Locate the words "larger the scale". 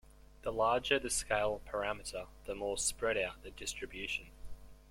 0.51-1.61